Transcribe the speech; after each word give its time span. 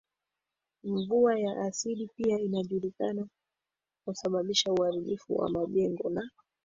Mvua 0.83 1.39
ya 1.39 1.57
asidi 1.61 2.07
pia 2.15 2.39
inajulikana 2.39 3.27
kusababisha 4.05 4.71
uharibifu 4.73 5.35
wa 5.37 5.49
majengo 5.49 6.09
na 6.09 6.29